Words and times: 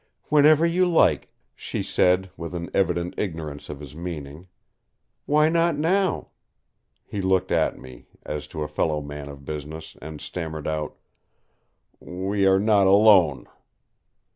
"Whenever 0.29 0.65
you 0.65 0.87
like," 0.87 1.31
she 1.55 1.83
said, 1.83 2.31
with 2.35 2.55
an 2.55 2.71
evident 2.73 3.13
ignorance 3.19 3.69
of 3.69 3.79
his 3.79 3.95
meaning. 3.95 4.47
"Why 5.27 5.47
not 5.47 5.77
now?" 5.77 6.29
He 7.05 7.21
looked 7.21 7.51
at 7.51 7.77
me, 7.77 8.07
as 8.25 8.47
to 8.47 8.63
a 8.63 8.67
fellow 8.67 9.03
man 9.03 9.29
of 9.29 9.45
business, 9.45 9.95
and 10.01 10.19
stammered 10.19 10.67
out: 10.67 10.97
"We 11.99 12.47
are 12.47 12.59
not 12.59 12.87
alone." 12.87 13.47